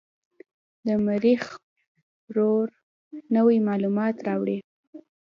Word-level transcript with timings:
د 0.85 0.87
مریخ 1.07 1.43
روور 2.35 2.67
نوې 3.35 3.57
معلومات 3.67 4.15
راوړي. 4.27 4.57